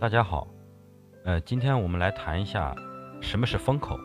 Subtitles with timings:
[0.00, 0.48] 大家好，
[1.26, 2.74] 呃，今天我们来谈一下
[3.20, 4.00] 什么是风口，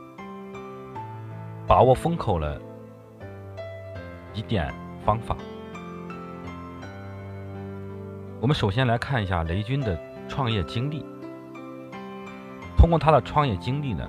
[1.66, 2.60] 把握风口了
[4.34, 4.74] 几点
[5.06, 5.38] 方法。
[8.42, 11.06] 我们首先来看一下雷军的创业经历。
[12.78, 14.06] 通过他的创业经历呢，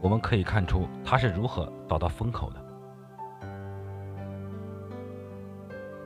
[0.00, 2.64] 我们可以看出他是如何找到风口的。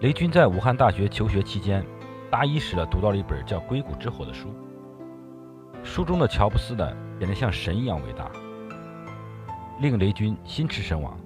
[0.01, 1.85] 雷军在武汉大学求学期间，
[2.31, 4.49] 大一时呢读到了一本叫《硅谷之火》的书，
[5.83, 8.31] 书中的乔布斯呢变得像神一样伟大，
[9.81, 11.19] 令雷军心驰神往。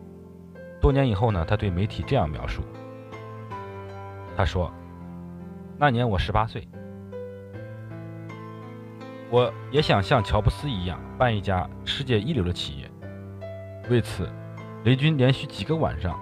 [0.80, 2.62] 多年以后呢，他对媒体这样描述
[4.36, 4.72] ：“他说，
[5.78, 6.66] 那年我十八岁，
[9.30, 12.91] 我也想像乔布斯一样办一家世界一流的企业。
[13.91, 14.28] 为此，
[14.84, 16.18] 雷军连续几个晚上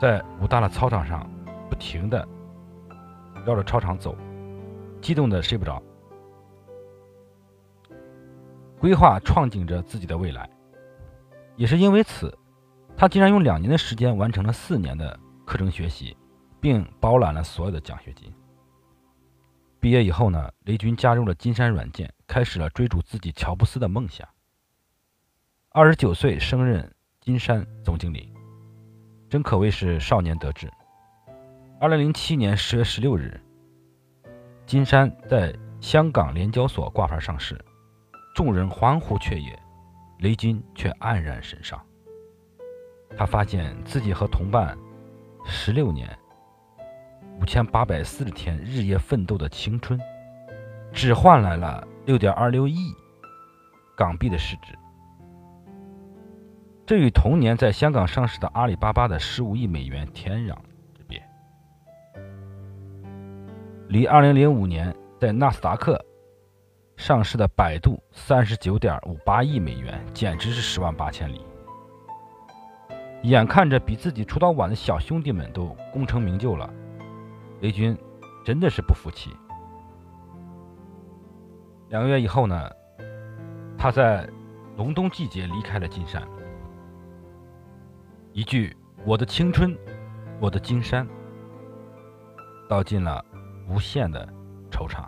[0.00, 1.28] 在武大的操场上。”
[1.66, 2.28] 不停的
[3.44, 4.14] 绕着操场走，
[5.00, 5.82] 激动的睡不着，
[8.84, 10.46] 规划创景着自己的未来。
[11.56, 12.36] 也是因为此，
[12.94, 16.14] 他竟然用两年的时间完成了四年的课程学习，
[16.60, 18.30] 并包揽了所有的奖学金。
[19.80, 24.28] 毕业以后呢，雷军加入了金山软件，开始了追逐自己乔布斯的梦想。
[25.70, 28.34] 二十九岁升任金山总经理，
[29.30, 30.70] 真可谓是少年得志。
[31.80, 33.40] 二零零七年十月十六日，
[34.66, 37.58] 金山在香港联交所挂牌上市，
[38.34, 39.56] 众人欢呼雀跃，
[40.18, 41.80] 雷军却黯然神伤。
[43.16, 44.76] 他发现自己和同伴
[45.46, 46.08] 十六年、
[47.40, 50.00] 五千八百四十天日夜奋斗的青春，
[50.92, 52.92] 只换来了六点二六亿
[53.96, 54.76] 港币的市值，
[56.84, 60.56] 这与同年在香港上市的阿里巴巴的十五亿美元天壤
[60.92, 61.22] 之别。
[63.86, 66.04] 离2005年在纳斯达克
[66.96, 71.44] 上市的百度39.58亿美元，简直是十万八千里。
[73.22, 76.68] 眼看着比自己出道晚的小兄弟们都功成名就了，
[77.60, 77.96] 雷军
[78.44, 79.30] 真的是不服气。
[81.88, 82.70] 两个月以后呢，
[83.78, 84.28] 他在
[84.76, 86.22] 隆冬季节离开了金山。
[88.32, 89.76] 一句“我的青春，
[90.40, 91.06] 我的金山”，
[92.68, 93.24] 道尽了。
[93.66, 94.28] 无限的
[94.70, 95.06] 惆怅。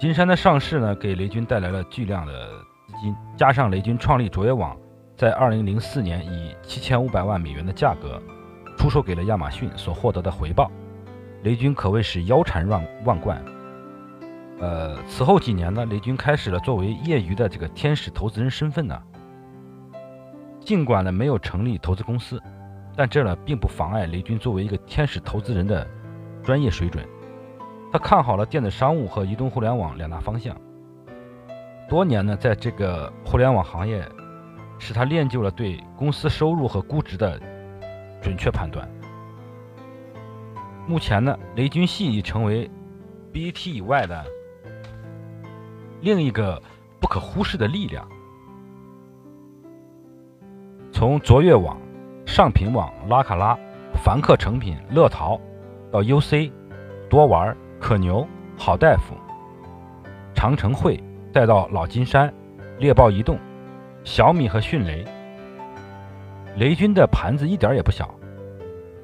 [0.00, 2.48] 金山的上市呢，给雷军带来了巨量的
[2.86, 4.74] 资金，加上雷军创立卓越网，
[5.14, 8.18] 在二零零四年以七千五百万美元的价格
[8.78, 10.72] 出售给了亚马逊所获得的回报，
[11.42, 13.44] 雷军可谓是腰缠万万贯。
[14.58, 18.98] 呃，此后几年呢，雷军开始了作为业余的这个天使投资人身份呢，
[20.60, 22.42] 尽管呢没有成立投资公司，
[22.96, 25.86] 但这呢并不妨碍雷军作为一个天使投资人的。
[26.42, 27.06] 专业水准，
[27.92, 30.56] 他看好了电子商务和移动互联网两大方向。
[31.88, 34.06] 多年呢，在这个互联网行业，
[34.78, 37.40] 使他练就了对公司收入和估值的
[38.22, 38.88] 准确判断。
[40.86, 42.70] 目前呢，雷军系已成为
[43.32, 44.24] BAT 以外的
[46.00, 46.62] 另一个
[47.00, 48.06] 不可忽视的力量。
[50.92, 51.76] 从卓越网、
[52.26, 53.58] 上品网、拉卡拉、
[54.04, 55.40] 凡客诚品、乐淘。
[55.90, 56.52] 到 UC、
[57.08, 59.16] 多玩、可牛、好大夫、
[60.34, 61.02] 长城会，
[61.32, 62.32] 再到老金山、
[62.78, 63.38] 猎豹移动、
[64.04, 65.04] 小米和迅雷，
[66.56, 68.14] 雷军的盘子一点也不小。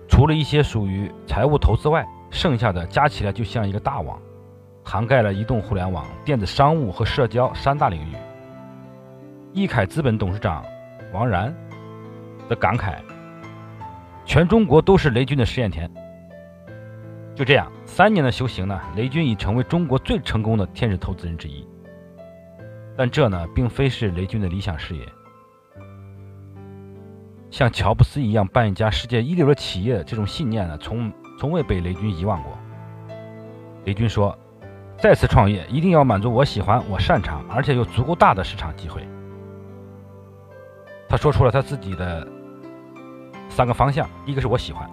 [0.07, 4.21] 除了一些属于财务投资外，剩下的加起来就像一个大网，
[4.85, 8.15] 涵盖了移动互联网、电子商务和社交三大领域。
[9.53, 10.63] 易凯资本董事长
[11.13, 11.53] 王然
[12.47, 12.97] 的感慨
[14.27, 15.91] ：“全中国都是雷军的实验田。”
[17.37, 21.69] 就这样，三年的修行呢，雷军已成为中国最成功的天使投资人之一。
[22.97, 25.07] 但这呢，并非是雷军的理想事业。
[27.51, 32.57] 像乔布斯一样办一家世界一流的企业，这种信念呢，从从未被雷军遗忘过。
[33.85, 34.37] 雷军说
[34.97, 39.07] ：“再次创业，一定要满足我喜欢、我擅长，而且有足够大的市场机会。”
[41.07, 42.27] 他说出了他自己的
[43.51, 44.91] 三个方向：一个是我喜欢，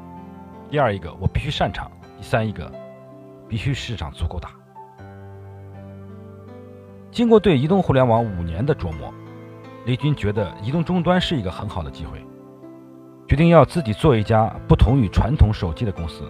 [0.70, 1.90] 第二一个我必须擅长。
[2.24, 2.72] 三一个，
[3.48, 4.50] 必须市场足够大。
[7.12, 9.14] 经过对移动互联网五年的琢磨，
[9.86, 12.26] 雷军觉得移动终端是一个很好的机会，
[13.28, 16.24] 决定要自己做一家不同于传统手机的公司。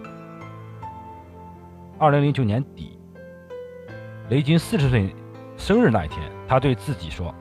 [1.98, 2.98] 二零零九年底，
[4.28, 5.14] 雷军四十岁
[5.56, 7.34] 生日那一天，他对自己说：“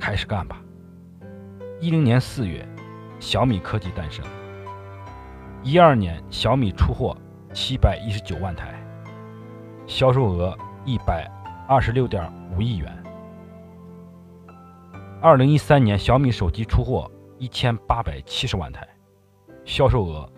[0.00, 0.62] 开始干吧。”
[1.78, 2.66] 一零年四月，
[3.18, 4.24] 小米科技诞生。
[5.62, 7.16] 一二年，小米出货。
[7.52, 8.82] 七百一十九万台，
[9.86, 10.56] 销售额
[10.86, 11.30] 一百
[11.68, 12.90] 二十六点五亿元。
[15.20, 18.88] 二零一三年，小米手机出货一千八百七十万台，
[19.66, 20.30] 销售额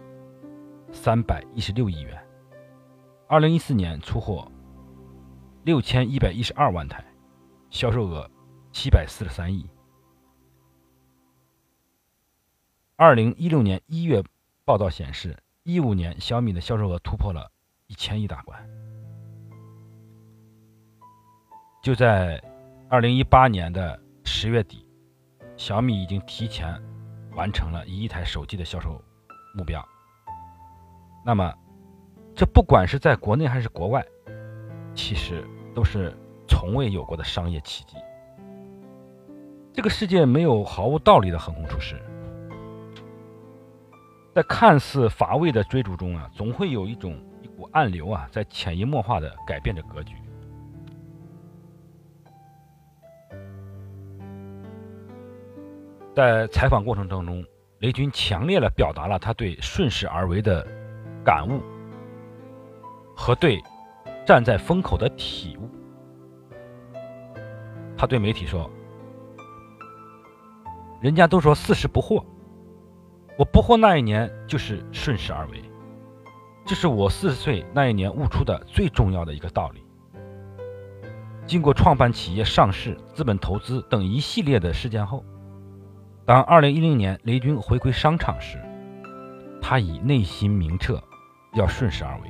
[0.90, 2.20] 三百一十六亿元。
[3.28, 4.50] 二零一四年出货
[5.62, 7.04] 六千一百一十二万台，
[7.70, 8.28] 销售额
[8.72, 9.64] 七百四十三亿。
[12.96, 14.22] 二零一六年一月
[14.64, 17.50] 报道显示，一五年小米的销售额突破了
[17.86, 18.68] 一千亿大关。
[21.82, 22.38] 就在
[22.90, 24.86] 二零一八年的十月底，
[25.56, 26.78] 小米已经提前
[27.34, 29.02] 完成了一亿台手机的销售
[29.56, 29.82] 目标。
[31.24, 31.50] 那么，
[32.36, 34.04] 这不管是在国内还是国外，
[34.94, 35.42] 其实
[35.74, 36.14] 都是
[36.46, 37.96] 从未有过的商业奇迹。
[39.72, 41.98] 这个世界没有毫无道理的横空出世，
[44.34, 50.16] 在看似乏味的追逐中啊，总会有一种一股暗流啊，在潜移默化的改变着格局。
[56.16, 57.44] 在采访过程当中，
[57.78, 60.66] 雷军强烈的表达了他对顺势而为的
[61.24, 61.60] 感悟。
[63.16, 63.62] 和对
[64.26, 65.70] 站在风口的体悟，
[67.96, 68.68] 他对媒体说
[71.00, 72.24] ：“人家都说四十不惑，
[73.36, 75.62] 我不惑那一年就是顺势而为，
[76.64, 79.82] 这是我四十岁那一年悟出的最重要的一个道理。
[81.46, 85.24] 经过创办企业、上市、资本投资等一系列的事件后，
[86.24, 88.58] 当二零一零年雷军回归商场时，
[89.60, 91.02] 他已内心明澈，
[91.54, 92.28] 要顺势而为。”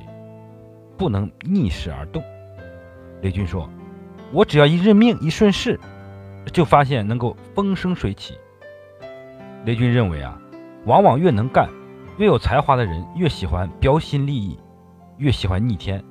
[0.97, 2.23] 不能逆势而动。
[3.21, 3.69] 雷军说
[4.31, 5.77] ：“我只要一认命，一顺势，
[6.53, 8.37] 就发现能够风生水起。”
[9.65, 10.39] 雷军认为啊，
[10.85, 11.69] 往往越能干、
[12.17, 14.57] 越有才华的人，越喜欢标新立异，
[15.17, 16.03] 越喜欢逆天。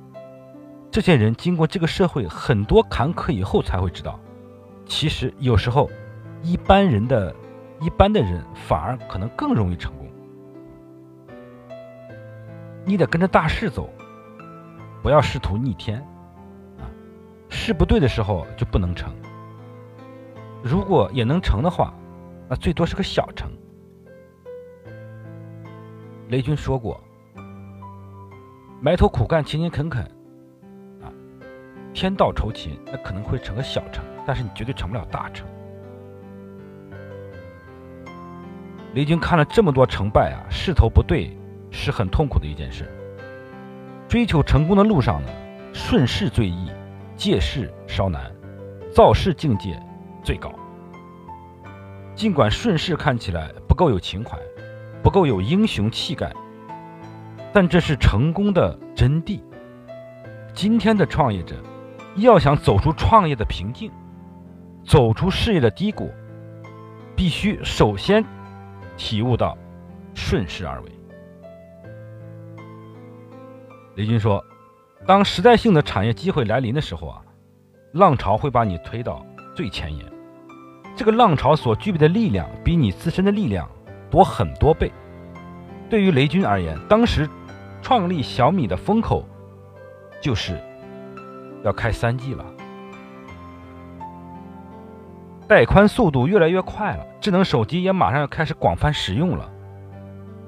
[0.91, 4.19] 这些人经过这个社会很多坎坷以后，才会知道，
[4.85, 5.89] 其实有时候
[6.41, 7.35] 一般人的
[7.81, 10.07] 一般的人反而可能更容易成功。
[12.85, 13.89] 你得跟着大势走。
[15.01, 15.99] 不要试图逆天，
[16.79, 16.89] 啊，
[17.47, 19.13] 势不对的时候就不能成。
[20.63, 21.93] 如果也能成的话，
[22.49, 23.54] 那最多是个小成。
[26.27, 26.99] 雷军说过
[28.81, 30.03] ：“埋头苦干、勤勤恳恳，
[31.03, 31.13] 啊，
[31.93, 35.45] 天道酬勤，那可能会成个小成，但是你绝对成不了大成。”
[38.95, 41.37] 雷军看了这么多成败啊，势头不对
[41.69, 42.89] 是很痛苦的一件事。
[44.07, 45.29] 追求成功的路上呢，
[45.73, 46.71] 顺势最易，
[47.15, 48.31] 借势稍难，
[48.91, 49.79] 造势境界
[50.23, 50.51] 最高。
[52.15, 54.39] 尽管顺势看起来不够有情怀，
[55.05, 56.33] 不够有英雄气概，
[57.53, 59.39] 但这是成功的真谛。
[60.51, 61.55] 今天的创业者
[62.15, 63.91] 要想走出创业的瓶颈，
[64.83, 66.09] 走出事业的低谷，
[67.15, 68.25] 必须首先
[68.97, 69.55] 体悟到
[70.15, 70.91] 顺势而为。
[73.97, 74.43] 雷军说
[75.05, 77.21] ：“当时代性的产业机会来临的时候啊，
[77.93, 79.23] 浪潮会把你推到
[79.55, 80.03] 最前沿。
[80.95, 83.69] 这个浪潮所具备的力量，比你自身的力量
[84.15, 84.89] 多很多倍。
[85.89, 87.29] 对于雷军而言，当时
[87.81, 89.27] 创立小米的风口
[90.21, 90.57] 就是
[91.65, 92.45] 要开三 G 了，
[95.49, 99.51] 带宽速度越来越快了，智能手机也马上要开始广泛使用了。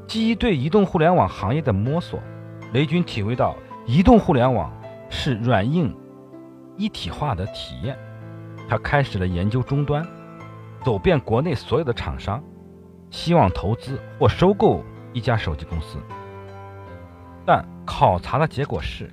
[0.07, 2.17] 基于对移动互联网行业的摸索。”
[2.71, 3.53] 雷军体会到，
[3.85, 4.71] 移动互联网
[5.09, 5.93] 是软硬
[6.77, 7.97] 一体化的体验。
[8.69, 10.07] 他开始了研究终端，
[10.85, 12.41] 走遍国内所有的厂商，
[13.09, 14.83] 希望投资或收购
[15.13, 15.97] 一家手机公司。
[17.45, 19.09] 但考察的结果是，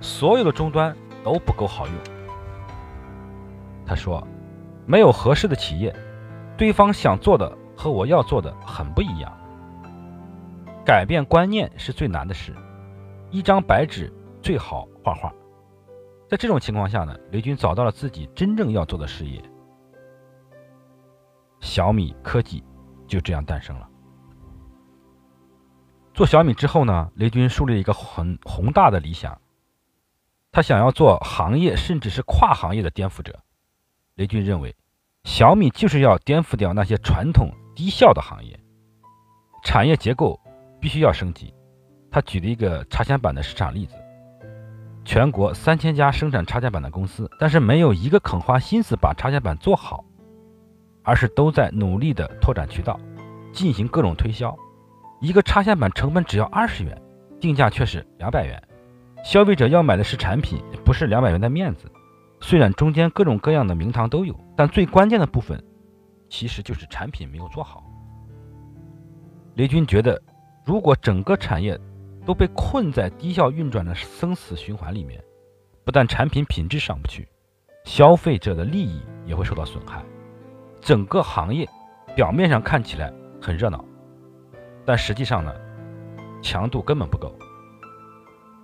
[0.00, 1.94] 所有的终端都不够好用。
[3.86, 4.26] 他说
[4.84, 5.94] ：“没有合适的企业，
[6.56, 9.32] 对方想做的和我要做的很不一样。”
[10.84, 12.54] 改变观念是最难的事，
[13.30, 14.12] 一张白纸
[14.42, 15.32] 最好画画。
[16.28, 19.42] 在这种情况下呢，雷军找到了自己真正要做的事业，
[21.60, 22.62] 小米科技
[23.06, 23.88] 就这样诞生了。
[26.14, 29.40] 做小米之后呢，雷军树立了一个很宏大的理想，
[30.50, 33.38] 他想要做行业甚至是跨行业的颠覆者。
[34.14, 34.76] 雷军认为，
[35.24, 38.58] 小米就是要颠覆掉那些传统低效的行业，
[39.64, 40.40] 产业结构。
[40.80, 41.52] 必须要升级。
[42.08, 43.96] 他举了一个插线板的市场例子：
[45.04, 50.04] 全国三千家生产插线板的公司，但是没有一个肯花心思把插线板做好，
[51.08, 53.00] 而是都在努力的拓展渠道，
[53.50, 54.54] 进行各种推销。
[55.22, 57.00] 一个插线板成本只要二十元，
[57.40, 58.62] 定价却是两百元，
[59.24, 61.90] 消费者要买的是产品，不是两百元的面子。
[62.42, 65.58] 虽然中间各种各样的名堂都有，但最关键的部分
[66.28, 67.82] 其实就是产品没有做好。
[69.54, 70.20] 雷军觉得，
[70.62, 71.80] 如果整个产业
[72.26, 75.18] 都被困在低效运转的生死循环里面，
[75.86, 77.26] 不但产品品质上不去，
[77.84, 80.04] 消费者的利益也会受到损害。
[80.88, 81.68] 整个行业
[82.16, 83.84] 表面上看起来很热闹，
[84.86, 85.52] 但实际上呢，
[86.40, 87.30] 强度根本不够。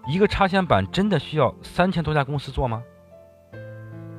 [0.06, 2.82] 一个插线板真的需要三千多家公司做吗？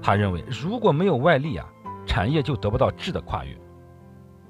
[0.04, 1.68] 他认为，如果没有外力啊，
[2.06, 3.58] 产业就得不到质的跨越，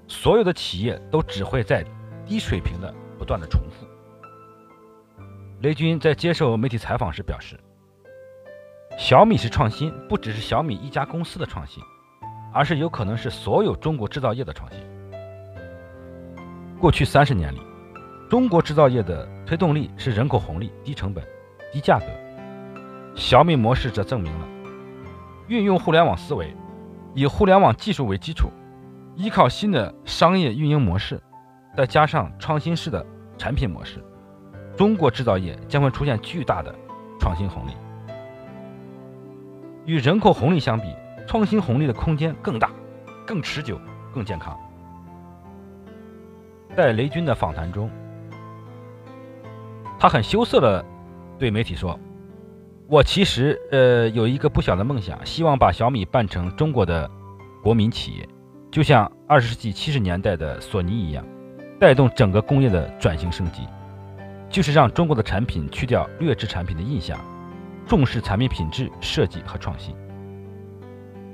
[0.06, 1.82] 所有的企业都只会在
[2.26, 3.88] 低水平的不断的重复。
[5.62, 7.58] 雷军在接受媒体采访时表示，
[8.98, 11.82] 小米是创新，不只是小米一家公司的创新，
[12.56, 14.80] 而是有可能是所有中国制造业的创新。
[16.80, 17.60] 过去三十年里。
[18.28, 21.24] 中国制造业的推动力是人口红利、低成本、
[21.72, 22.06] 低价格。
[23.14, 24.48] 小米模式则证明了，
[25.48, 26.52] 运用互联网思维，
[27.14, 28.50] 以互联网技术为基础，
[29.16, 31.22] 依靠新的商业运营模式，
[31.78, 33.06] 再加上创新式的
[33.38, 34.04] 产品模式，
[34.76, 36.74] 中国制造业将会出现巨大的
[37.20, 37.74] 创新红利。
[39.86, 40.88] 与人口红利相比，
[41.28, 42.72] 创新红利的空间更大、
[43.26, 43.80] 更持久、
[44.14, 44.58] 更健康。
[46.76, 47.90] 在雷军的访谈中。
[49.98, 50.86] 他很羞涩的
[51.40, 51.98] 对媒体说
[52.88, 57.10] ：“我其实呃有一个不小的梦想，希望把小米办成中国的
[57.64, 58.28] 国民企业，
[58.70, 61.26] 就像二十世纪七十年代的索尼一样，
[61.80, 63.62] 带动整个工业的转型升级，
[64.50, 67.18] 就是让中国的产品去掉劣质产品的印象，
[67.88, 69.96] 重视产品品质、设计和创新。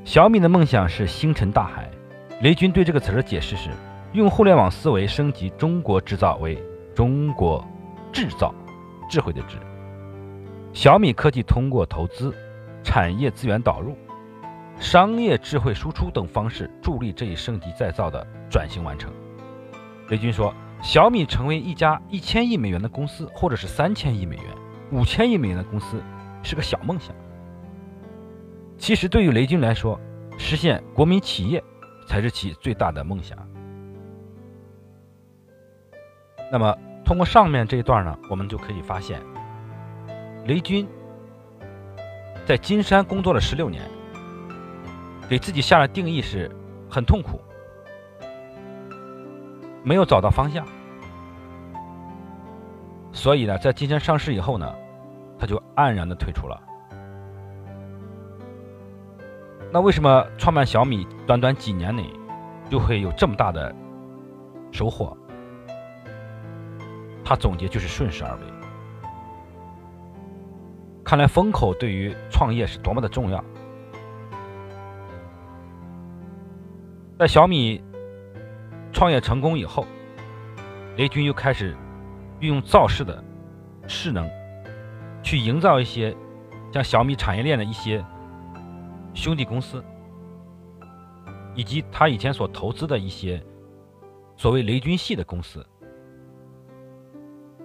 [0.04, 1.90] 小米的梦想是星辰大海。
[2.42, 3.70] 雷军对这个词的解释是：
[4.14, 6.62] 用互联网思维升级中国制造为
[6.96, 7.64] 中国。”
[8.12, 8.54] 制造，
[9.10, 9.56] 智慧的智。
[10.74, 12.36] 小米科技通过投资、
[12.84, 13.96] 产业资源导入、
[14.78, 19.10] 商业智慧输出等方式，助力这一升级再造的转型完成。
[20.10, 20.54] 雷军说
[20.84, 24.46] ：“小米成为一家一千亿美元的公司，或者是三千亿美元、
[24.92, 26.04] 五千亿美元的公司，
[26.44, 27.16] 是个小梦想。
[28.82, 30.00] 其实，对于雷军来说，
[30.40, 31.64] 实现国民企业
[32.08, 33.38] 才是其最大的梦想。”
[36.52, 36.76] 那么。
[37.04, 39.22] 通过上面这一段呢，我们就可以发现，
[40.46, 40.88] 雷军
[42.46, 43.84] 在金山工作了十六年，
[45.28, 46.50] 给自己下的定义是
[46.90, 47.42] 很痛苦，
[49.84, 50.66] 没有找到方向，
[53.12, 54.74] 所以呢，在金山上市以后呢，
[55.38, 56.58] 他就黯然的退出了。
[59.74, 62.06] 那为什么创办小米短短几年内
[62.70, 63.74] 就会有这么大的
[64.72, 65.18] 收获？
[67.24, 68.42] 他总结就是顺势而为。
[71.06, 73.42] 看来风口对于创业是多么的重要。
[77.18, 77.82] 在小米
[78.92, 79.86] 创业成功以后，
[80.98, 81.78] 雷军又开始
[82.40, 83.24] 运用造势的
[83.88, 84.30] 势能，
[85.24, 86.14] 去营造一些
[86.74, 88.04] 像小米产业链的一些
[89.14, 89.84] 兄弟公司，
[91.56, 93.44] 以及他以前所投资的一些
[94.36, 95.66] 所谓雷军系的公司。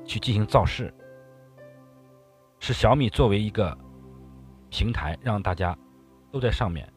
[0.09, 0.95] 去进行造势，
[2.61, 3.77] 是小米作为一个
[4.71, 5.77] 平台，让大家
[6.31, 6.89] 都在上面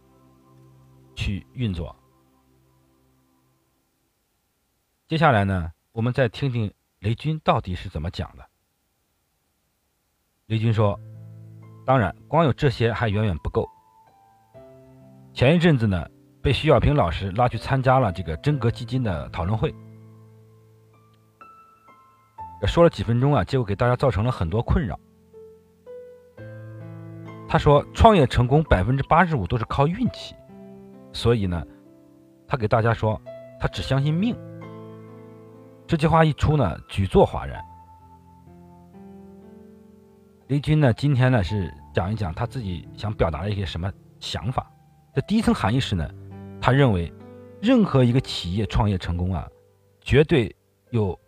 [1.15, 1.95] 去运作。
[5.07, 8.47] 接下来呢，我们再听听雷军到底是怎么讲的。
[10.45, 10.99] 雷军说
[11.83, 13.67] ：“当然，光有这些还远远不够。
[15.39, 16.05] 前一阵子呢，
[16.41, 19.73] 被徐小平老师拉去参加了这个真格基金的讨论会。”
[22.67, 24.99] 说了几分钟啊，结果给大家造成了很多困扰。
[27.47, 30.35] 他说，创业成功百分之八十五都是靠运气，
[31.13, 31.65] 所以呢，
[32.45, 33.17] 他给大家说，
[33.61, 34.35] 他只相信命。
[35.87, 37.63] 这句话一出呢，举座哗然。
[40.47, 44.69] 雷军呢，今天呢是讲一讲他自己想表达的一些什么想法。
[45.21, 46.09] 第一层含义是呢，
[46.61, 47.11] 他认为
[47.61, 49.47] 任何一个企业创业成功啊，
[50.01, 50.55] 绝对
[50.89, 51.19] 有。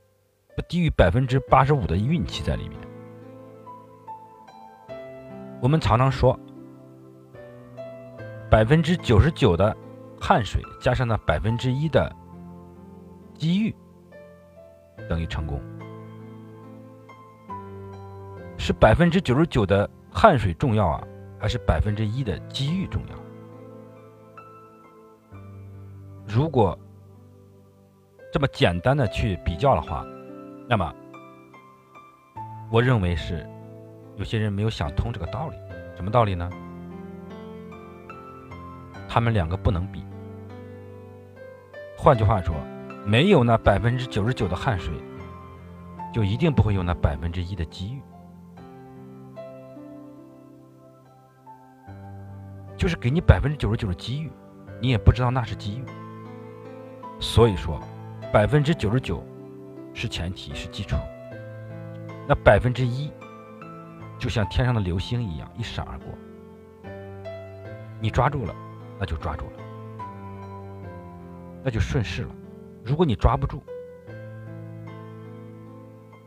[0.53, 2.77] 不低于百分之八十五的运气在里面。
[5.61, 6.37] 我们常常说，
[8.49, 9.75] 百分之九十九的
[10.19, 12.13] 汗水加上那百分之一的
[13.33, 13.73] 机遇，
[15.07, 15.57] 等于成功。
[18.57, 21.01] 是百分之九十九的汗水重要啊，
[21.39, 23.20] 还是百分之一的机遇重要？
[26.33, 26.79] 如果
[28.31, 30.05] 这么简单的去比较的话，
[30.69, 30.95] 那么，
[32.71, 33.45] 我认为是
[34.15, 35.57] 有些人没有想通这个道理。
[35.93, 36.49] 什么道理呢？
[39.09, 40.05] 他们两个不能比。
[41.97, 42.55] 换句话说，
[43.05, 44.93] 没有那百分之九十九的汗水，
[46.13, 48.01] 就一定不会有那百分之一的机遇。
[52.77, 54.31] 就是给你百分之九十九的机遇，
[54.79, 55.83] 你也不知道那是机遇。
[57.21, 57.79] 所以说，
[58.33, 59.23] 百分之九十九
[59.93, 60.97] 是前提，是基础。
[62.27, 63.11] 那百分之一，
[64.17, 66.07] 就像天上的流星一样，一闪而过。
[68.01, 68.55] 你抓住了，
[68.99, 69.51] 那就抓住了，
[71.63, 72.35] 那就顺势了。
[72.83, 73.61] 如果你抓不住，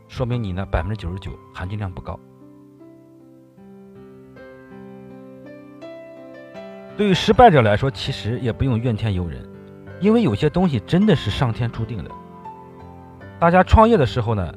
[0.06, 2.18] 说明你那百分之九十九含金量不高。
[6.96, 9.44] 对于失败者来说，其实也不用怨天尤人，
[10.00, 12.10] 因为有些东西真的是上天注定的。
[13.38, 14.54] 大家创业的时候呢，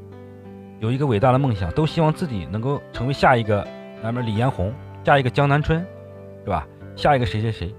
[0.79, 3.67] 有一个伟大的梦想，都希望自己能够成为下一个
[4.01, 5.85] 咱们李彦宏，下一个江南春，
[6.43, 6.67] 是吧？
[6.95, 7.75] 下一个谁谁谁？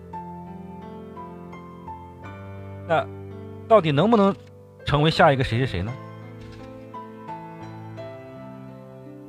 [2.86, 3.06] 那
[3.66, 4.34] 到底能不能
[4.84, 5.92] 成为下一个谁谁谁呢？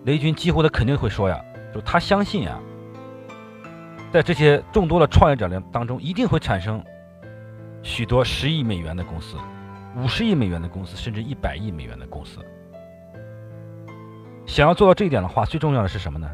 [0.06, 1.40] 雷军几乎他肯定会说呀，
[1.74, 2.58] 就他相信呀。
[4.12, 6.84] 在这些众多的创业者当中，一定会产生
[7.82, 9.38] 许多十亿美元的公司、
[9.96, 12.40] 五十亿美元的公司，甚至一百亿美元的公司。
[14.46, 16.30] 想要做到这一点的话，最重要的是什么呢？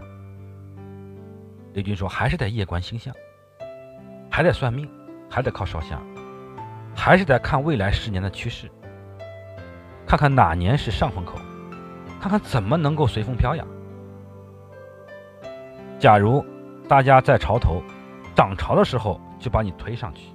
[1.73, 3.13] 雷军说，还是得夜观星象，
[4.29, 4.89] 还得算命，
[5.29, 6.01] 还得靠烧香，
[6.95, 8.69] 还是得看未来十年的趋势，
[10.05, 11.37] 看看哪年是上风口，
[12.21, 13.67] 看看怎么能够随风飘扬。
[15.99, 16.45] 假如。
[16.87, 17.81] 大家在潮头
[18.35, 20.27] 涨潮的时候就把你推上去，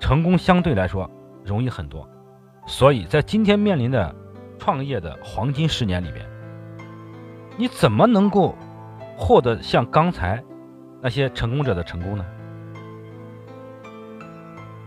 [0.00, 1.10] 成功相对来说
[1.44, 2.08] 容易很多。
[2.66, 4.14] 所以在今天面临的
[4.58, 6.26] 创业的黄金十年里边，
[7.56, 8.54] 你怎么能够
[9.16, 10.42] 获得像刚才
[11.00, 12.24] 那些成功者的成功呢？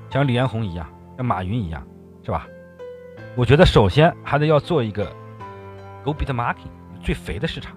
[0.10, 1.86] 像李彦宏一样，像马云一样，
[2.24, 2.47] 是吧？
[3.36, 5.06] 我觉得首先还得要做一个
[6.04, 6.67] go beat market
[7.02, 7.76] 最肥的市场。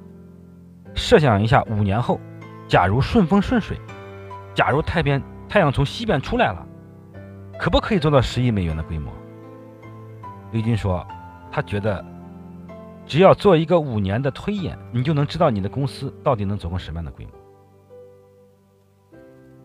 [0.94, 2.20] 设想一下，五年后。
[2.66, 3.78] 假如顺风顺水，
[4.54, 6.66] 假如太边太阳从西边出来了，
[7.58, 9.12] 可不可以做到十亿美元的规模？
[10.52, 11.06] 雷军说，
[11.50, 12.04] 他觉得
[13.06, 17.32] 只要做一个五年的推演，你就能知道你的公司到底能走成什么样的规模。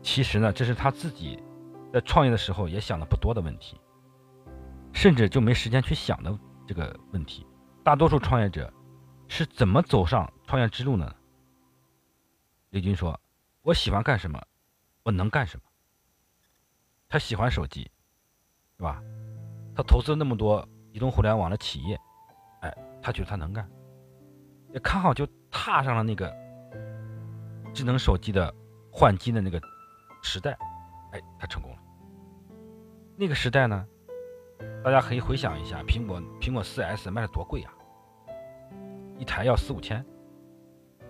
[0.01, 1.41] 其实呢，这是他自己
[1.91, 3.79] 在创业的时候也想的不多的问题，
[4.93, 7.45] 甚至就没时间去想的这个问题。
[7.83, 8.71] 大多数创业者
[9.27, 11.13] 是怎么走上创业之路呢？
[12.69, 13.19] 雷军说
[13.61, 14.41] ：“我喜欢干什么，
[15.03, 15.68] 我能干什么。
[17.09, 17.89] 他喜欢手机，
[18.77, 19.01] 是吧？
[19.75, 21.99] 他投资了那么多移动互联网的企业，
[22.61, 23.67] 哎，他觉得他能干，
[24.71, 26.31] 也刚好就踏上了那个
[27.73, 28.53] 智能手机的
[28.91, 29.59] 换机的那个
[30.21, 30.55] 时代，
[31.11, 31.77] 哎，他成功了。
[33.17, 33.87] 那个时代呢，
[34.83, 37.73] 大家可以回想一下，苹果苹果四 S 卖的多贵啊，
[39.17, 40.05] 一台要四五千。”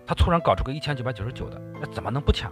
[0.06, 2.50] 他突然搞出个一千九百九十九的，那怎么能不抢？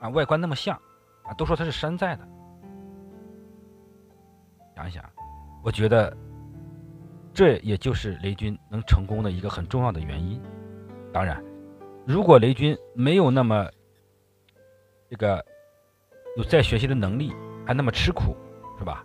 [0.00, 0.74] 啊，外观那么像，
[1.22, 2.26] 啊，都说它是山寨的。
[4.76, 5.02] 想一想，
[5.62, 6.14] 我觉得
[7.32, 10.38] 这也就是雷军能成功的一个很重要的原因。
[11.14, 11.42] 当然，
[12.04, 13.66] 如果雷军没有那么
[15.08, 15.42] 这个
[16.36, 17.32] 有再学习的能力，
[17.66, 18.36] 还那么吃苦，
[18.78, 19.02] 是吧？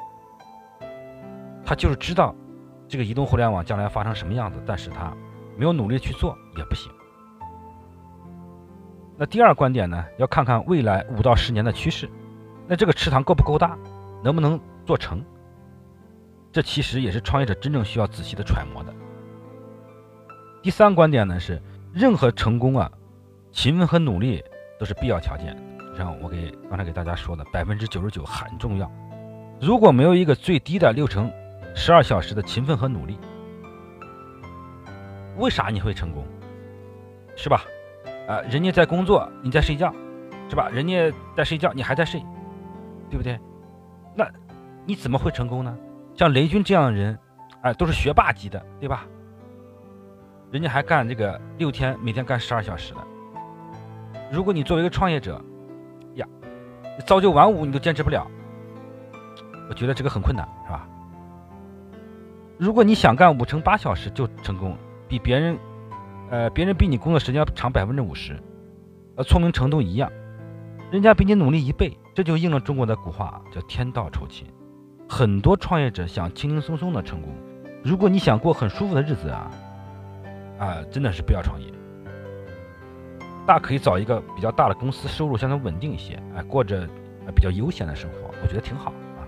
[1.65, 2.35] 他就是知道
[2.85, 5.15] 这个移动互联网将来发生什么样子，但是他
[5.55, 6.91] 没有努力去做也不行。
[9.17, 10.03] 那第二观点呢？
[10.17, 12.09] 要看看未来五到十年的趋势，
[12.67, 13.77] 那这个池塘够不够大，
[14.21, 15.23] 能不能做成？
[16.51, 18.93] 这其实也是创业者真正需要仔细的揣摩的。
[20.61, 21.61] 第三观点呢是，
[21.93, 22.91] 任何成功啊，
[23.51, 24.43] 勤奋和努力
[24.79, 25.57] 都是必要条件。
[25.97, 28.91] 像我给刚才给大家说的，百分之九十九很重要。
[29.59, 31.31] 如果没有一个最低的六乘
[31.75, 33.17] 十二小时的勤奋和努力，
[35.37, 36.25] 为啥你会成功？
[37.35, 37.63] 是吧？
[38.27, 39.93] 啊，人家在工作，你在睡觉，
[40.49, 40.69] 是吧？
[40.69, 42.21] 人家在睡觉，你还在睡，
[43.09, 43.39] 对不对？
[44.15, 44.29] 那
[44.85, 45.77] 你怎么会成功呢？
[46.21, 47.17] 像雷军这样的人，
[47.63, 49.07] 哎，都是学霸级的，对吧？
[50.51, 52.99] 人家还干这个六天，每天干十二小时的。
[54.31, 55.41] 如果你作为一个创业者，
[56.13, 56.27] 呀，
[57.07, 58.27] 朝九晚五你都坚持不了，
[59.67, 60.87] 我觉得这个很困难，是吧？
[62.59, 65.57] 如果你想干五乘八小时就成功，比别人。
[66.29, 68.39] 呃，别人比你工作时间长百分之五十，
[69.15, 70.11] 呃，聪明程度一样，
[70.91, 74.45] 人家比你努力一倍，这就应了中国的古话，叫天道酬勤。
[75.11, 77.35] 很多创业者想轻轻松松的成功，
[77.83, 79.51] 如果你想过很舒服的日子啊，
[80.57, 81.67] 啊，真的是不要创业。
[83.45, 86.87] 大可以找一个比较大的公司，收入相对稳定一些，哎，过着
[87.35, 89.27] 比较悠闲的生活，我觉得挺好啊。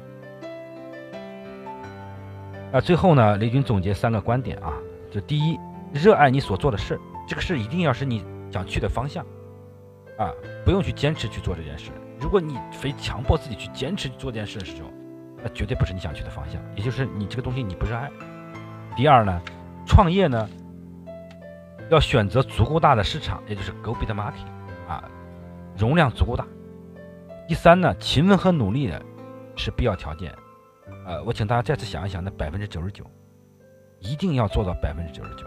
[2.72, 4.72] 那最后呢，雷军总结三个观点啊，
[5.12, 5.60] 就第一，
[5.91, 9.22] 热爱你所做的事儿，这个事儿一定要是你想去的方向
[10.17, 10.32] 啊，
[10.63, 11.91] 不用去坚持去做这件事。
[12.22, 14.89] 如果你非强迫自己去坚持做这件事的时候，
[15.43, 18.10] 那绝对不是你想去的方向，也就是你这个东西你不热爱。
[18.95, 19.41] 第二呢，
[19.86, 20.49] 创业呢。
[21.89, 24.47] 要选择足够大的市场，也就是 go big market，
[24.88, 25.03] 啊，
[25.77, 26.47] 容量足够大。
[27.45, 28.99] 第三呢，勤奋和努力呢
[29.56, 30.34] 是必要条件。
[31.06, 33.06] 呃，我请大家再次想一想，那百分之九十九，
[33.99, 35.45] 一定要做到百分之九十九。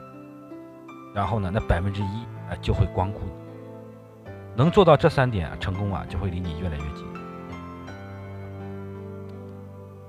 [1.15, 4.31] 然后呢，那百分之一啊就会光顾你。
[4.55, 7.16] 能做到这三点，成功啊就会离你越来越近。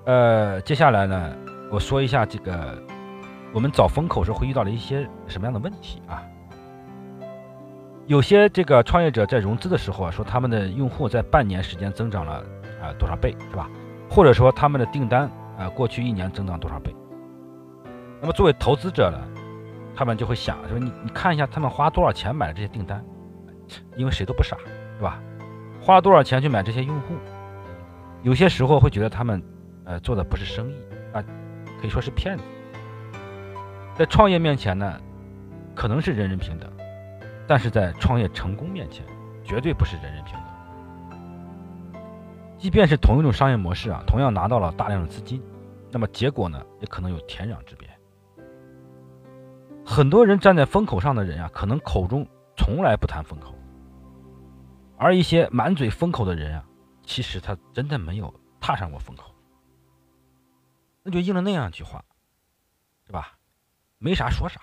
[0.07, 1.35] 呃，接下来呢，
[1.69, 2.81] 我说一下这个。
[3.53, 6.21] 我们找风口时会遇到了一些什么样的问题啊？
[8.05, 12.43] 有些这个创业者在融资的时候啊，说他们的用户在半年时间增长了
[12.81, 13.69] 啊多少倍，是吧？
[14.09, 16.95] 或者说他们的订单啊过去一年增长多少倍？
[18.21, 19.17] 那么作为投资者呢，
[19.95, 23.03] 他们就会想说你你看一下他们花多少钱买的这些订单，
[23.97, 24.55] 因为谁都不傻，
[24.97, 25.19] 是吧？
[25.81, 27.15] 花多少钱去买这些用户？
[28.23, 29.41] 有些时候会觉得他们
[29.87, 30.75] 呃做的不是生意
[31.13, 31.23] 啊，
[31.81, 32.43] 可以说是骗子。
[33.95, 35.01] 在创业面前呢，
[35.73, 36.69] 可能是人人平等，
[37.47, 39.03] 但是在创业成功面前，
[39.43, 40.43] 绝对不是人人平等。
[42.59, 45.41] 即便是同一种商业模式啊，同样拿到了大量的资金，
[45.89, 47.87] 那么结果呢，也可能有天壤之别。
[49.85, 53.55] 很多人站在风口上的人啊，可能口中从来不谈风口，
[54.97, 56.65] 而一些满嘴风口的人啊，
[57.03, 59.33] 其实他真的没有踏上过风口。
[61.07, 62.03] 那就应了那样一句话，
[63.05, 63.37] 是吧？
[63.97, 64.59] 没啥说啥，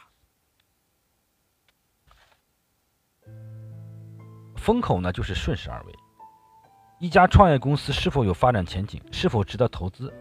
[4.55, 5.95] 风口呢就是顺势而为。
[7.01, 10.13] 一家创业公司是否有发展前景，是否值得投资，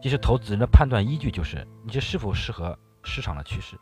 [0.00, 3.76] 其实投资人的判断依据就是你这是否适合市场的趋势。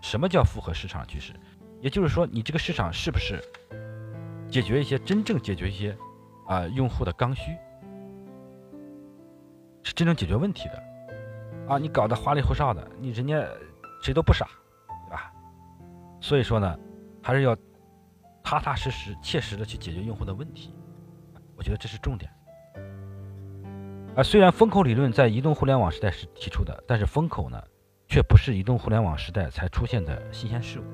[0.00, 1.34] 什么叫符合市场的趋势？
[1.82, 3.38] 也就是说，你这个市场是不是
[4.50, 5.94] 解决一些真正解决一些
[6.46, 7.54] 啊用户的刚需，
[9.82, 10.82] 是真正解决问题的
[11.70, 11.78] 啊？
[11.78, 13.42] 你搞得花里胡哨的，你人家。
[14.02, 14.48] 谁都不傻，
[14.86, 15.30] 对吧？
[16.22, 16.78] 所以说呢，
[17.22, 17.54] 还是要
[18.42, 20.74] 踏踏实实、切实的去解决用户的问题。
[21.54, 22.32] 我觉得这是重点。
[24.16, 27.62] 啊，虽然风口理论在移动互联网时代是提出的，但是风口呢，
[28.08, 30.84] 却不是移动互联网时代才出现的新鲜事物。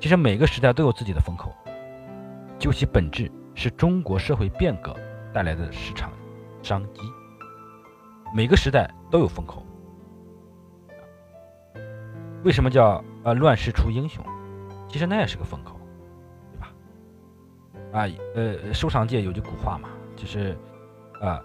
[0.00, 1.54] 其实每个时代都有自己的风口，
[2.58, 4.96] 究其本质，是中国社会变革
[5.34, 6.10] 带来的市场
[6.62, 7.02] 商机。
[8.34, 9.62] 每个时代都有风口。
[12.46, 14.24] 为什么叫呃乱世出英雄？
[14.88, 15.80] 其实那也是个风口，
[16.52, 16.68] 对吧？
[17.92, 18.06] 啊，
[18.36, 20.56] 呃，收藏界有句古话嘛，就是
[21.20, 21.42] 啊，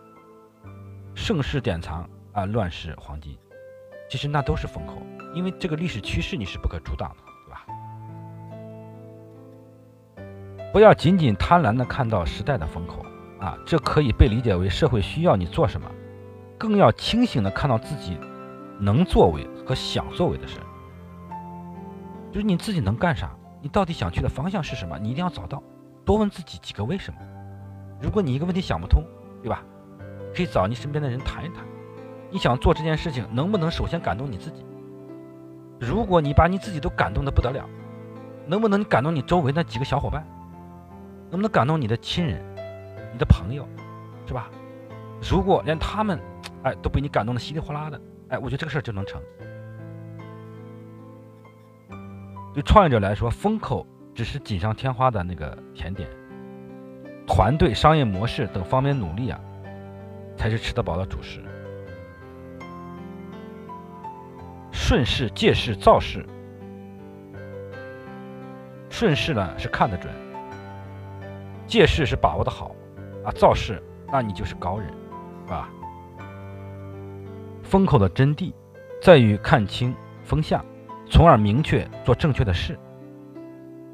[1.16, 3.36] 盛世典藏啊，乱世黄金。
[4.12, 5.02] 其实那都是风口，
[5.34, 7.66] 因为这个历史趋势你是不可阻挡的，对吧？
[10.72, 13.04] 不要仅仅贪婪的看到时代的风口
[13.40, 15.90] 啊，这可以被理解为社会需要你做什么，
[16.60, 18.20] 更要清醒的看到自己
[18.80, 20.60] 能作为和想作为的事。
[22.32, 23.30] 就是你自己能干啥？
[23.62, 24.98] 你到底想去的方向是什么？
[24.98, 25.62] 你一定要找到，
[26.06, 27.20] 多问自己几个为什么。
[28.02, 29.04] 如果你一个问题想不通，
[29.44, 29.64] 对吧？
[30.34, 31.66] 可以找你身边的人谈一谈。
[32.32, 34.66] 你想做这件事情，能不能首先感动你自己？
[35.80, 37.68] 如果你把你自己都感动的不得了，
[38.48, 40.26] 能不能感动你周围那几个小伙伴？
[41.30, 42.42] 能不能感动你的亲人、
[43.12, 43.68] 你的朋友，
[44.26, 44.50] 是吧？
[45.30, 46.20] 如果连他们，
[46.64, 49.22] 哎，都被你感动的稀里哗啦的，哎，我觉得这个事儿就能成。
[52.54, 56.10] 对创业者来说，风口只是锦上添花的那个甜点，
[57.26, 59.40] 团队、商业模式等方面努力啊，
[60.36, 61.42] 才是吃得饱的主食。
[64.72, 66.26] 顺势、借势、造势。
[68.90, 70.14] 顺势呢是看得准，
[71.66, 72.76] 借势是把握的好，
[73.24, 74.90] 啊，造势那你就是高人，
[75.46, 75.70] 是吧？
[77.64, 78.52] 风口的真谛
[79.02, 80.64] 在于看清风向。
[81.12, 82.80] 从而明确做正确的事，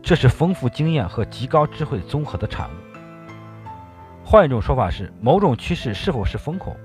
[0.04, 2.74] 这是丰富经验和极高智慧综合的产物。
[4.24, 6.78] 换一种说法是，某种趋势是否是风口，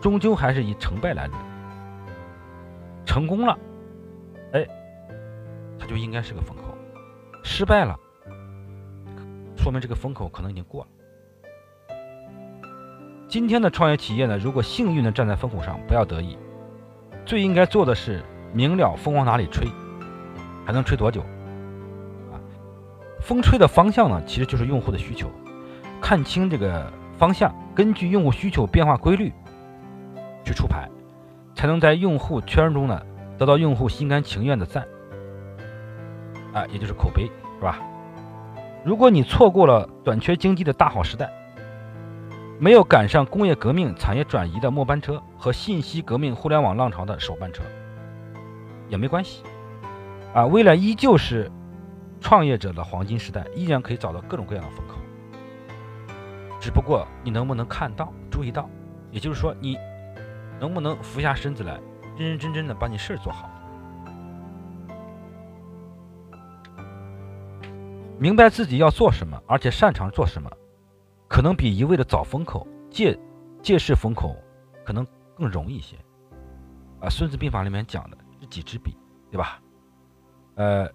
[0.00, 1.38] 终究还是以成败来论。
[3.04, 3.58] 成功了，
[4.52, 4.64] 哎，
[5.80, 6.62] 它就应该是个风口；
[7.42, 7.98] 失败了，
[9.56, 11.96] 说明这个风口可能已经过了。
[13.26, 16.38] 今天的创业企业呢，如果幸运的站在风口上，不要得意，
[17.26, 18.22] 最应该做的是。
[18.52, 19.66] 明了风往哪里吹，
[20.64, 21.20] 还能吹多久？
[22.30, 22.36] 啊，
[23.20, 25.30] 风吹的方向呢，其实就是用户的需求。
[26.00, 29.32] 看清这个方向，根据用户需求变化规律
[30.44, 30.88] 去出牌，
[31.54, 33.00] 才能在用户圈中呢
[33.38, 34.86] 得到用户心甘情愿的赞，
[36.52, 37.78] 啊，也就是口碑，是吧？
[38.84, 41.30] 如果你错过了短缺经济的大好时代，
[42.58, 47.62] 没有赶上工业革命产业转移的末班车和信息革命互联网浪潮的首班车，
[48.88, 49.42] 也没关系，
[50.34, 51.50] 啊，未来依旧是
[52.20, 54.96] 创业者的黄金时代，依然可以找到各种各样的风口。
[56.60, 58.68] 只不过你能不能看到、注意到，
[59.10, 59.76] 也就是说，你
[60.60, 61.80] 能不能俯下身子来，
[62.16, 63.50] 认认真真的把你事儿做好，
[68.18, 70.48] 明白自己要做什么，而且擅长做什么，
[71.26, 73.18] 可能比一味的找风口、借
[73.60, 74.36] 借势风口，
[74.84, 75.96] 可能更容易一些。
[77.00, 78.96] 啊，《孙子兵法》里面讲的知己知彼，
[79.30, 79.62] 对吧？
[80.56, 80.90] 呃，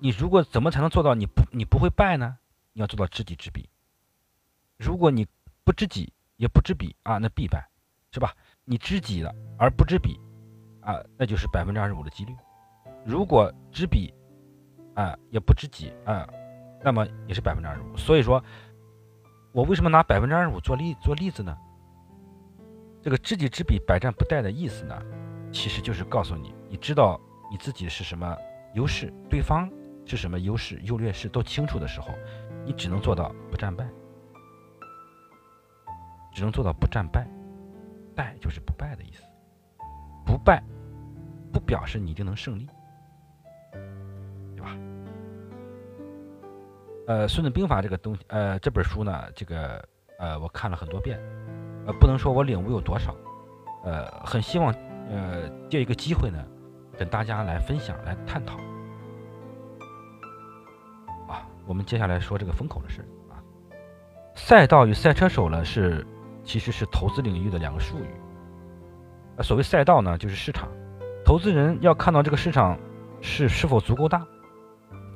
[0.00, 2.38] 你如果怎么才能做到你不你不会败呢？
[2.72, 3.68] 你要做到知己知彼。
[4.78, 5.26] 如果你
[5.62, 7.68] 不知己也不知彼啊，那必败，
[8.12, 8.34] 是吧？
[8.64, 10.18] 你知己了而不知彼
[10.80, 12.34] 啊，那就是百分之二十五的几率。
[13.04, 14.12] 如果知彼
[14.94, 16.26] 啊也不知己啊，
[16.82, 17.96] 那么也是百分之二十五。
[17.96, 18.42] 所以说，
[19.52, 21.54] 我为什么拿百分之二十五做例做例子呢？
[23.02, 24.98] 这个知己知彼，百战不殆的意思呢，
[25.54, 28.36] 其实就是告诉你，你知道你自己是什么
[28.74, 29.70] 优势，对方
[30.04, 32.08] 是什么优势优劣势都清楚的时候，
[32.66, 33.88] 你只能做到不战败。
[36.34, 37.24] 只能做到不战败，
[38.16, 39.22] 败就是不败的意思。
[40.26, 40.60] 不败
[41.52, 42.68] 不表示你一定能胜利，
[44.56, 44.76] 对吧？
[47.06, 49.88] 呃，《孙子兵法》这个东西，呃，这本书呢，这个
[50.18, 51.20] 呃，我看了很多遍，
[51.86, 53.14] 呃，不能说我领悟有多少，
[53.84, 54.74] 呃，很希望
[55.10, 56.38] 呃借一个机会呢，
[56.98, 58.56] 跟大家来分享、来探讨。
[61.28, 63.38] 啊，我们接下来说这个风口的事啊，
[64.34, 66.06] 赛道与赛车手呢是。
[66.46, 68.06] 其实是投资领域的两个术语。
[69.38, 70.68] 啊，所谓赛道呢，就是市场。
[71.24, 72.78] 投资人要看到这个市场
[73.22, 74.26] 是是否足够大，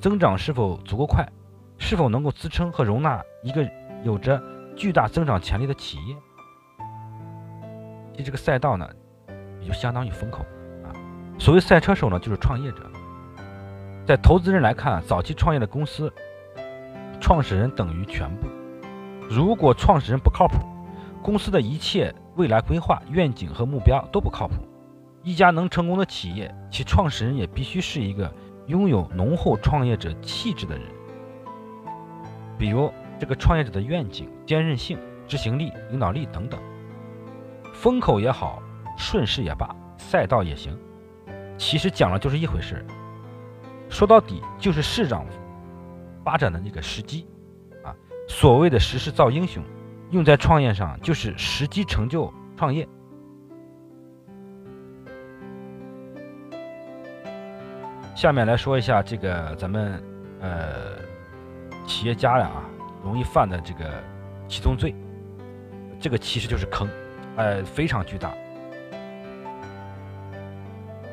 [0.00, 1.28] 增长是否足够快，
[1.76, 3.62] 是否能够支撑和容纳一个
[4.04, 4.42] 有着
[4.74, 6.16] 巨大增长潜力的企业。
[8.12, 8.88] 其实这个赛道呢，
[9.60, 10.44] 也就相当于风口
[10.84, 10.92] 啊。
[11.38, 12.90] 所谓赛车手呢，就是创业者。
[14.06, 16.12] 在投资人来看，早期创业的公司，
[17.20, 18.46] 创始人等于全部。
[19.28, 20.64] 如果创始人不靠谱，
[21.22, 24.54] 公司的一切未来规划、愿景和目标都不靠谱。
[25.22, 28.32] 一家能成功的企业，其创始人也必须是一个
[28.66, 30.86] 拥有浓厚创业者气质的人。
[32.56, 36.58] 比如，这个创业者的愿景、坚韧性、执行力、领导力等等。
[37.74, 38.62] 风口也好，
[38.98, 40.78] 顺势也罢，赛道也行，
[41.56, 42.84] 其实讲了就是一回事。
[43.88, 45.24] 说到底，就是市场
[46.22, 47.26] 发展的那个时机
[47.82, 47.96] 啊。
[48.28, 49.64] 所谓的时势造英雄。
[50.10, 52.88] 用在创业上，就是时机成就创业。
[58.14, 60.02] 下面来说一下这个咱们
[60.40, 60.96] 呃
[61.86, 62.64] 企业家呀啊
[63.04, 64.02] 容易犯的这个
[64.48, 64.94] 七宗罪，
[66.00, 66.88] 这个其实就是坑，
[67.36, 68.32] 呃非常巨大。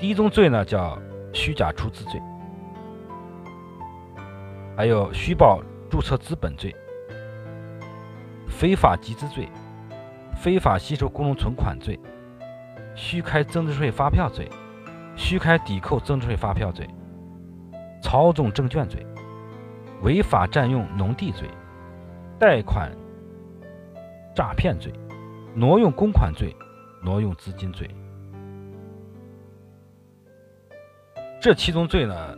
[0.06, 1.02] 第一宗罪呢叫
[1.34, 2.22] 虚假出资罪，
[4.78, 6.72] 还有虚报注册资本罪。
[8.48, 9.50] 非法集资罪、
[10.36, 12.00] 非法吸收公众存款罪、
[12.94, 14.48] 虚开增值税发票罪、
[15.15, 16.88] 虚开抵扣增值税发票罪、
[18.00, 19.04] 操纵证券罪、
[20.04, 21.50] 违法占用农地罪、
[22.38, 22.91] 贷款
[24.36, 24.94] 诈骗罪、
[25.56, 26.56] 挪用公款罪、
[27.02, 27.89] 挪用资金罪。
[31.46, 32.38] 这七宗罪呢，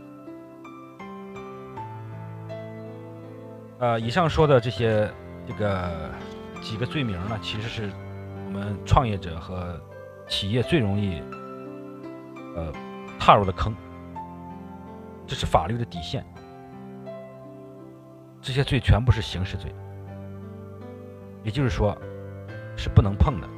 [3.78, 5.10] 呃，以上说的这些。
[5.46, 6.10] 这个
[6.60, 7.90] 几个罪名呢，其实是
[8.44, 9.80] 我们创业者和
[10.26, 11.22] 企业最容易
[12.54, 12.70] 呃
[13.18, 13.74] 踏入的坑，
[15.26, 16.22] 这是法律的底线。
[18.42, 19.74] 这些罪全部是刑事罪，
[21.42, 21.96] 也就是说
[22.76, 23.48] 是不能碰的。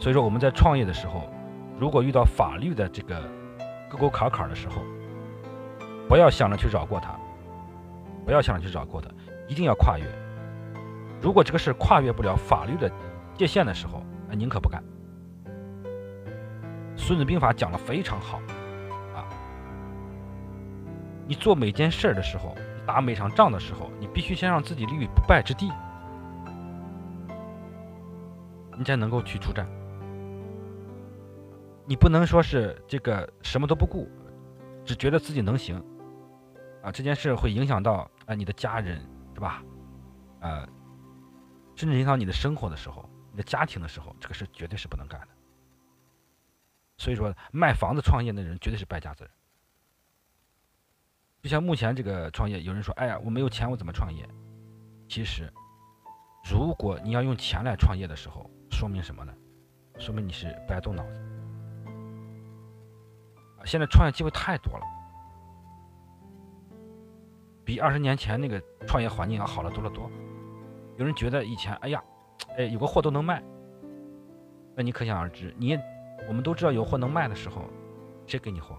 [0.00, 1.30] 所以说我们在创业的时候，
[1.78, 3.22] 如果遇到法律的这个
[3.90, 4.82] 沟沟坎坎的时候，
[6.08, 7.18] 不要想着去绕过它，
[8.24, 9.08] 不要想着去绕过它，
[9.48, 10.04] 一定要跨越。
[11.20, 12.90] 如果这个事跨越不了法律的
[13.34, 14.82] 界限的时候，那宁可不干。
[16.96, 18.38] 孙子兵法讲的非常好
[19.14, 19.24] 啊！
[21.26, 22.54] 你做每件事儿的时候，
[22.86, 25.70] 打每场仗的时候，你必须先让自己立于不败之地，
[28.76, 29.66] 你才能够去出战。
[31.88, 34.06] 你不能说是这个什么都不顾，
[34.84, 35.82] 只觉得自己能行
[36.82, 36.92] 啊！
[36.92, 39.00] 这件事会影响到啊你的家人
[39.32, 39.64] 是吧？
[40.40, 40.68] 呃，
[41.74, 45.28] 甚至影响你的生活的时候，你的家庭的时候，这个事绝对是不能干的。
[46.98, 49.26] 所以说，卖房子创业的人绝对是败家子。
[51.40, 54.28] 就像目前这个创业，有人说：“哎呀，我没有钱，我怎么创业？”
[55.08, 55.50] 其实，
[56.44, 59.32] 如果你要用钱来创业的时候，说明什么呢？
[59.98, 61.27] 说明你是不爱动脑子。
[63.68, 64.84] 现在创业机会太多了，
[67.66, 70.10] 比二十年前那个创业环境要好了多了多。
[70.96, 72.02] 有人觉得以前，哎呀，
[72.56, 73.42] 哎，有个货都能卖，
[74.74, 75.78] 那你可想而知，你
[76.26, 77.62] 我们都知道有货能卖的时候，
[78.26, 78.74] 谁给你货？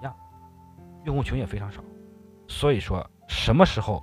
[0.00, 0.14] 一样，
[1.06, 1.82] 用户群也非常少。
[2.46, 4.02] 所以说，什么时候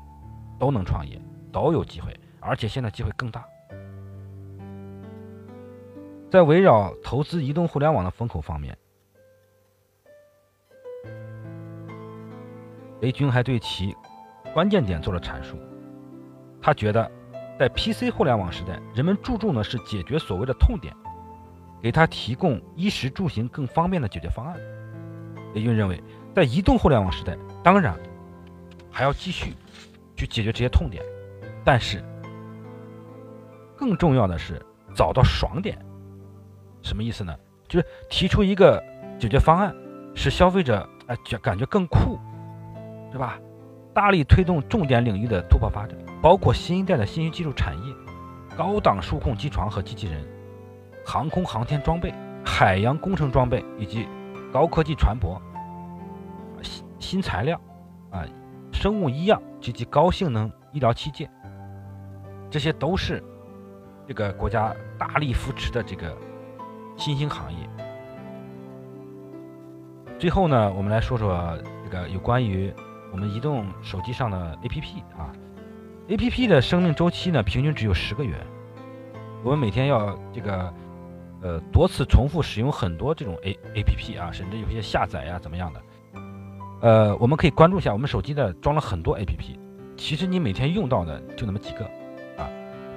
[0.60, 3.46] 都能创业，都有机会，而且现在机会更大。
[6.32, 8.76] 在围绕投资移动互联网的风口方面，
[13.04, 13.94] 雷军还对其
[14.54, 15.58] 关键点做了阐述。
[16.62, 17.12] 他觉得，
[17.60, 20.96] 在 PC 互联网时代，人们注重的是解决所谓的痛点，
[21.82, 24.58] 给他提供衣食住行更方便的解决方案。
[25.54, 26.02] 雷军认为，
[26.34, 27.94] 在移动互联网时代，当然
[28.89, 29.54] 还要继续
[30.16, 31.04] 去解决这些痛点，
[31.66, 32.02] 但是
[33.76, 35.78] 更重要的是找到爽点。
[36.82, 37.36] 什么意思呢？
[37.68, 38.82] 就是提出一个
[39.20, 39.76] 解决方案，
[40.16, 42.18] 使消费者哎觉感觉更酷，
[43.13, 43.39] 是吧？
[43.93, 45.95] 大力推动重点领域的突破发展。
[46.19, 47.93] 包括新一代的信息技术产业、
[48.58, 50.26] 高档数控机床和机器人、
[51.06, 52.12] 航空航天装备、
[52.43, 54.08] 海洋工程装备以及
[54.52, 55.39] 高科技船舶、
[56.63, 57.60] 新新材料
[58.10, 58.26] 啊、
[58.71, 61.30] 生物医药及其高性能医疗器械，
[62.49, 63.23] 这些都是
[64.08, 66.17] 这个国家大力扶持的这个
[66.97, 67.69] 新兴行业。
[70.17, 72.73] 最后呢，我们来说说这个有关于
[73.13, 75.32] 我们移动手机上的 APP 啊。
[76.10, 78.36] A P P 的生命周期呢，平均只有十个月。
[79.41, 80.73] 我们每天要这个，
[81.41, 85.82] 呃，多次重复使用很多这种 A A P P 啊，甚至有些下载呀，怎么样的？
[86.82, 89.58] 呃，我们可以关注一下，我们手机的装了很多 A P P，
[89.95, 91.86] 其实你每天用到的就那么几个
[92.38, 92.49] 啊。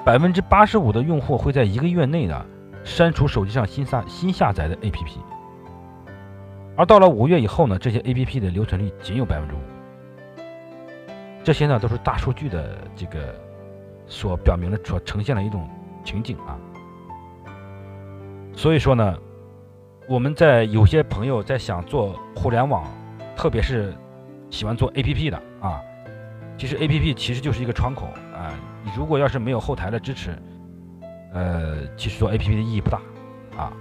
[0.05, 2.45] 百分之八十五的用户会在一个月内呢
[2.83, 5.21] 删除手机上新下新下载的 A P P，
[6.75, 9.59] 而到了五月以后呢，这些 A P P 的留存率仅有百分之五。
[11.47, 13.33] 这些呢都是大数据的这个
[14.05, 15.71] 所表明的、所呈现的一种
[16.05, 16.59] 情景啊。
[18.53, 19.17] 所以说呢，
[20.09, 22.85] 我们在有些朋友在想做互联网，
[23.37, 23.97] 特别是
[24.51, 25.81] 喜欢做 APP 的啊，
[26.59, 28.51] 其实 APP 其实就是一个窗口啊。
[28.83, 30.37] 你如果要是没有后台的支持，
[31.33, 33.01] 呃，其实做 APP 的意义不大
[33.57, 33.73] 啊。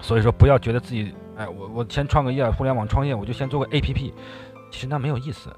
[0.00, 4.12] 所以说，不要觉得自己哎，我我先创个业，互联网创业，我就先做个 APP，
[4.72, 5.48] 其实那没有意思。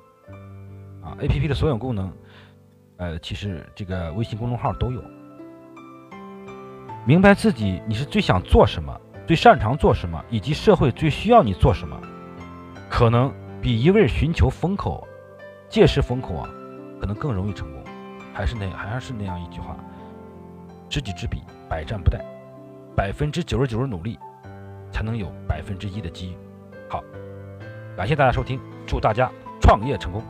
[1.03, 2.13] 啊，A P P 的所有功能，
[2.97, 5.03] 呃，其实这个微信公众号都有。
[7.05, 12.01] 明白自己你是最想做什么，最擅长做什么，以及社会最需要你做什么，
[12.89, 15.07] 可能比一味寻求风口、
[15.69, 16.49] 借势风口啊，
[17.01, 17.83] 可能更容易成功。
[18.33, 19.77] 还是那还是那样一句话：
[20.89, 22.21] 知己知彼，百战不殆。
[22.95, 24.19] 百分之九十九的努力，
[24.91, 26.37] 才能有百分之一的机遇。
[26.89, 27.03] 好，
[27.97, 29.29] 感谢大家收听，祝大家
[29.61, 30.23] 创业成功。